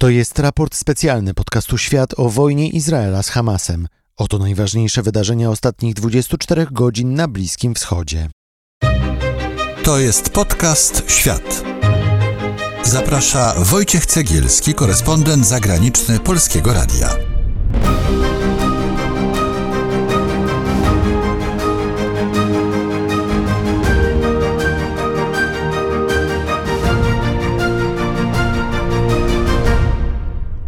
[0.00, 3.88] To jest raport specjalny podcastu Świat o wojnie Izraela z Hamasem.
[4.16, 8.30] Oto najważniejsze wydarzenia ostatnich 24 godzin na Bliskim Wschodzie.
[9.82, 11.64] To jest podcast Świat.
[12.82, 17.27] Zaprasza Wojciech Cegielski, korespondent zagraniczny Polskiego Radia.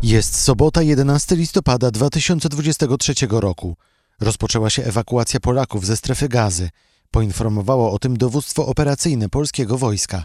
[0.03, 3.77] Jest sobota 11 listopada 2023 roku.
[4.21, 6.71] Rozpoczęła się ewakuacja Polaków ze strefy gazy.
[7.11, 10.23] Poinformowało o tym dowództwo operacyjne polskiego wojska.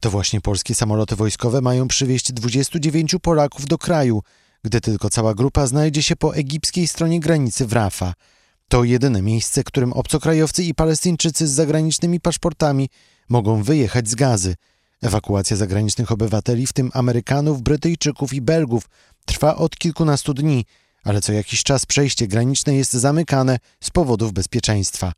[0.00, 4.22] To właśnie polskie samoloty wojskowe mają przywieźć 29 Polaków do kraju,
[4.64, 8.14] gdy tylko cała grupa znajdzie się po egipskiej stronie granicy w Rafa.
[8.68, 12.88] To jedyne miejsce, którym obcokrajowcy i Palestyńczycy z zagranicznymi paszportami
[13.28, 14.54] mogą wyjechać z gazy.
[15.04, 18.88] Ewakuacja zagranicznych obywateli, w tym Amerykanów, Brytyjczyków i Belgów,
[19.26, 20.64] trwa od kilkunastu dni,
[21.04, 25.12] ale co jakiś czas przejście graniczne jest zamykane z powodów bezpieczeństwa.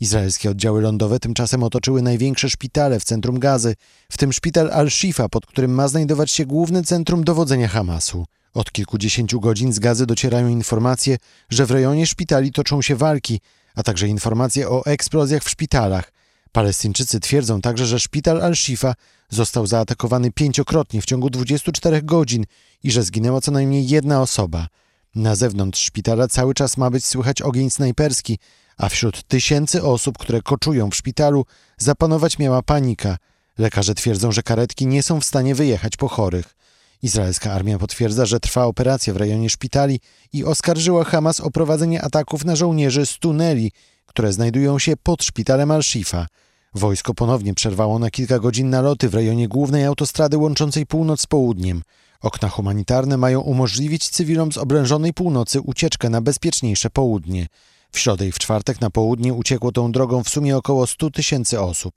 [0.00, 3.74] Izraelskie oddziały lądowe tymczasem otoczyły największe szpitale w centrum Gazy,
[4.12, 8.26] w tym szpital Al-Shifa, pod którym ma znajdować się główne centrum dowodzenia Hamasu.
[8.54, 11.16] Od kilkudziesięciu godzin z Gazy docierają informacje,
[11.50, 13.40] że w rejonie szpitali toczą się walki,
[13.74, 16.12] a także informacje o eksplozjach w szpitalach.
[16.54, 18.94] Palestyńczycy twierdzą także, że szpital Al-Shifa
[19.30, 22.44] został zaatakowany pięciokrotnie w ciągu 24 godzin
[22.82, 24.66] i że zginęła co najmniej jedna osoba.
[25.14, 28.38] Na zewnątrz szpitala cały czas ma być słychać ogień snajperski,
[28.76, 31.46] a wśród tysięcy osób, które koczują w szpitalu,
[31.78, 33.16] zapanować miała panika.
[33.58, 36.54] Lekarze twierdzą, że karetki nie są w stanie wyjechać po chorych.
[37.02, 40.00] Izraelska armia potwierdza, że trwa operacja w rejonie szpitali
[40.32, 43.72] i oskarżyła Hamas o prowadzenie ataków na żołnierzy z tuneli,
[44.06, 46.26] które znajdują się pod szpitalem Al-Shifa.
[46.74, 51.82] Wojsko ponownie przerwało na kilka godzin naloty w rejonie głównej autostrady łączącej północ z południem.
[52.20, 57.46] Okna humanitarne mają umożliwić cywilom z oblężonej północy ucieczkę na bezpieczniejsze południe.
[57.92, 61.60] W środę i w czwartek na południe uciekło tą drogą w sumie około 100 tysięcy
[61.60, 61.94] osób.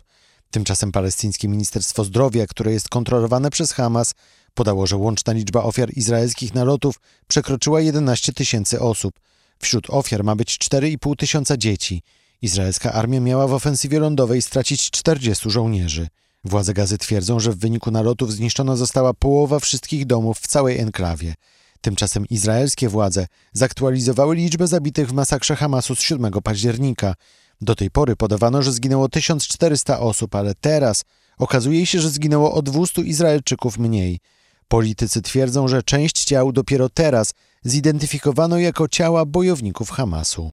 [0.51, 4.13] Tymczasem palestyńskie Ministerstwo Zdrowia, które jest kontrolowane przez Hamas,
[4.53, 9.19] podało, że łączna liczba ofiar izraelskich nalotów przekroczyła 11 tysięcy osób.
[9.59, 12.01] Wśród ofiar ma być 4,5 tysiąca dzieci.
[12.41, 16.07] Izraelska armia miała w ofensywie lądowej stracić 40 żołnierzy.
[16.43, 21.33] Władze gazy twierdzą, że w wyniku nalotów zniszczona została połowa wszystkich domów w całej enklawie.
[21.81, 27.13] Tymczasem izraelskie władze zaktualizowały liczbę zabitych w masakrze Hamasu z 7 października.
[27.61, 31.03] Do tej pory podawano, że zginęło 1400 osób, ale teraz
[31.37, 34.19] okazuje się, że zginęło o 200 Izraelczyków mniej.
[34.67, 37.33] Politycy twierdzą, że część ciał dopiero teraz
[37.69, 40.51] zidentyfikowano jako ciała bojowników Hamasu.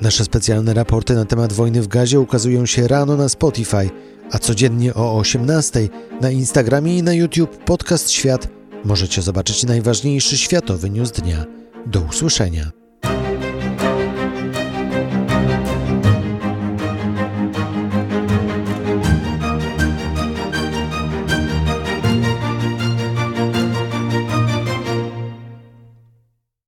[0.00, 3.90] Nasze specjalne raporty na temat wojny w gazie ukazują się rano na Spotify,
[4.30, 5.88] a codziennie o 18
[6.20, 8.48] na Instagramie i na YouTube Podcast Świat
[8.84, 11.44] możecie zobaczyć najważniejszy światowy news dnia.
[11.86, 12.75] Do usłyszenia.